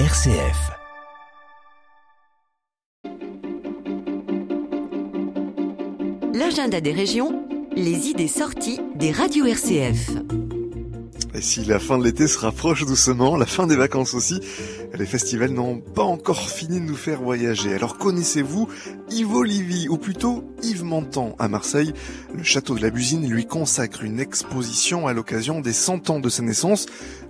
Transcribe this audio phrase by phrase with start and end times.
[0.00, 0.72] RCF.
[6.34, 7.46] L'agenda des régions,
[7.76, 10.10] les idées sorties des radios RCF.
[11.32, 14.40] Et si la fin de l'été se rapproche doucement, la fin des vacances aussi,
[14.98, 17.72] les festivals n'ont pas encore fini de nous faire voyager.
[17.72, 18.68] Alors connaissez-vous
[19.10, 21.92] Yves Olivier, ou plutôt Yves Montand à Marseille?
[22.34, 26.28] Le château de la Busine lui consacre une exposition à l'occasion des 100 ans de
[26.28, 26.86] sa naissance.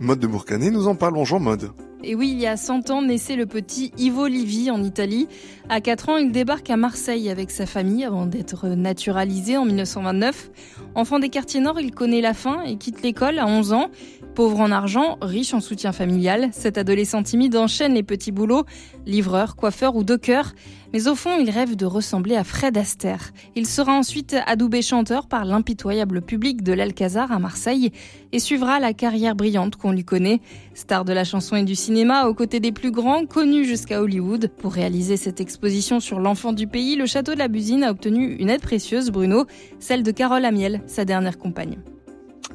[0.00, 1.70] Mode de Bourcanet, nous en parlons Jean Mode.
[2.04, 5.26] Et oui, il y a 100 ans naissait le petit Ivo Livi en Italie.
[5.68, 10.50] À 4 ans, il débarque à Marseille avec sa famille avant d'être naturalisé en 1929.
[10.94, 13.90] Enfant des quartiers nord, il connaît la faim et quitte l'école à 11 ans.
[14.38, 18.66] Pauvre en argent, riche en soutien familial, cet adolescent timide enchaîne les petits boulots,
[19.04, 20.54] livreur, coiffeur ou docker.
[20.92, 23.32] Mais au fond, il rêve de ressembler à Fred Astaire.
[23.56, 27.90] Il sera ensuite adoubé chanteur par l'impitoyable public de l'Alcazar à Marseille
[28.30, 30.40] et suivra la carrière brillante qu'on lui connaît.
[30.72, 34.52] Star de la chanson et du cinéma, aux côtés des plus grands, connus jusqu'à Hollywood.
[34.58, 38.36] Pour réaliser cette exposition sur l'enfant du pays, le château de la Busine a obtenu
[38.36, 39.46] une aide précieuse, Bruno,
[39.80, 41.78] celle de Carole Amiel, sa dernière compagne.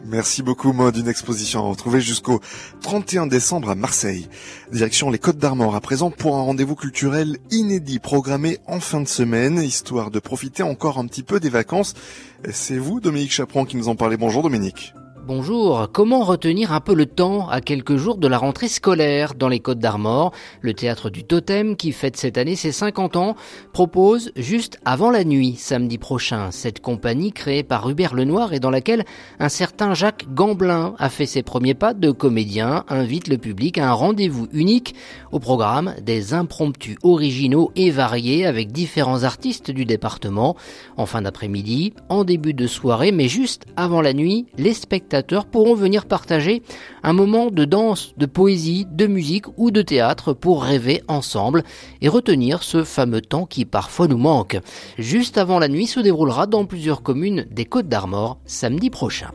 [0.06, 2.42] Merci beaucoup Mode, une exposition à retrouver jusqu'au
[2.82, 4.28] 31 décembre à Marseille.
[4.72, 9.08] Direction les Côtes d'Armor à présent pour un rendez-vous culturel inédit programmé en fin de
[9.08, 11.94] semaine, histoire de profiter encore un petit peu des vacances.
[12.52, 14.18] C'est vous Dominique Chaperon qui nous en parlez.
[14.18, 14.94] Bonjour Dominique.
[15.26, 19.48] Bonjour, comment retenir un peu le temps à quelques jours de la rentrée scolaire dans
[19.48, 20.34] les Côtes d'Armor?
[20.60, 23.38] Le théâtre du Totem, qui fête cette année ses 50 ans,
[23.72, 28.70] propose juste avant la nuit, samedi prochain, cette compagnie créée par Hubert Lenoir et dans
[28.70, 29.06] laquelle
[29.40, 33.88] un certain Jacques Gamblin a fait ses premiers pas de comédien, invite le public à
[33.88, 34.94] un rendez-vous unique
[35.32, 40.58] au programme des impromptus originaux et variés avec différents artistes du département.
[40.98, 44.74] En fin d'après-midi, en début de soirée, mais juste avant la nuit, les
[45.52, 46.64] pourront venir partager
[47.04, 51.64] un moment de danse, de poésie, de musique ou de théâtre pour rêver ensemble
[52.02, 54.60] et retenir ce fameux temps qui parfois nous manque.
[54.98, 59.32] Juste avant la nuit se déroulera dans plusieurs communes des Côtes d'Armor samedi prochain.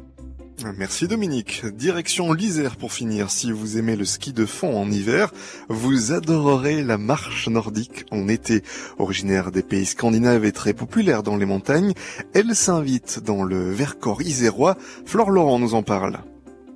[0.77, 1.65] Merci Dominique.
[1.67, 3.31] Direction l'Isère pour finir.
[3.31, 5.33] Si vous aimez le ski de fond en hiver,
[5.69, 8.63] vous adorerez la marche nordique en été.
[8.99, 11.93] Originaire des pays scandinaves et très populaire dans les montagnes,
[12.35, 14.77] elle s'invite dans le Vercors isérois.
[15.07, 16.19] Flore Laurent nous en parle.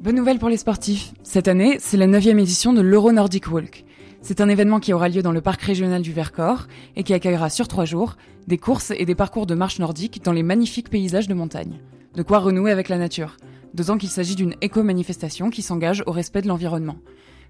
[0.00, 1.12] Bonne nouvelle pour les sportifs.
[1.24, 3.84] Cette année, c'est la neuvième édition de l'Euro Nordic Walk.
[4.20, 7.50] C'est un événement qui aura lieu dans le parc régional du Vercors et qui accueillera
[7.50, 8.16] sur trois jours
[8.46, 11.80] des courses et des parcours de marche nordique dans les magnifiques paysages de montagne.
[12.14, 13.36] De quoi renouer avec la nature
[13.74, 16.96] d'autant qu'il s'agit d'une éco-manifestation qui s'engage au respect de l'environnement.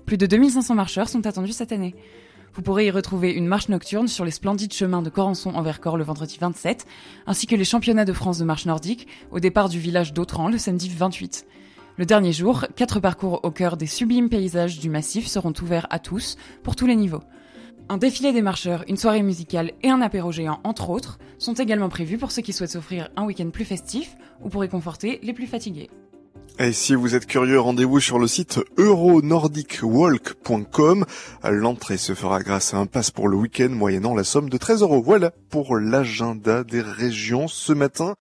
[0.06, 1.94] Plus de 2500 marcheurs sont attendus cette année.
[2.54, 5.96] Vous pourrez y retrouver une marche nocturne sur les splendides chemins de Corançon en Vercors
[5.96, 6.84] le vendredi 27,
[7.26, 10.58] ainsi que les championnats de France de marche nordique au départ du village d'Autran le
[10.58, 11.46] samedi 28.
[11.96, 15.98] Le dernier jour, quatre parcours au cœur des sublimes paysages du massif seront ouverts à
[15.98, 17.22] tous, pour tous les niveaux.
[17.88, 21.88] Un défilé des marcheurs, une soirée musicale et un apéro géant, entre autres, sont également
[21.88, 25.46] prévus pour ceux qui souhaitent s'offrir un week-end plus festif ou pour réconforter les plus
[25.46, 25.90] fatigués.
[26.58, 31.06] Et si vous êtes curieux, rendez-vous sur le site euronordicwalk.com.
[31.44, 34.82] L'entrée se fera grâce à un pass pour le week-end moyennant la somme de 13
[34.82, 35.02] euros.
[35.02, 38.14] Voilà pour l'agenda des régions ce matin.